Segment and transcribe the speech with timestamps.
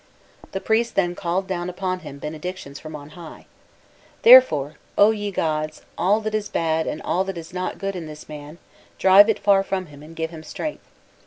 [0.27, 3.45] * The priest then called down upon him benedictions from on high:
[4.23, 8.27] "Therefore, O ye (gods), all that is bad and that is not good in this
[8.27, 8.57] man,
[8.97, 10.87] drive it far from him and give him strength.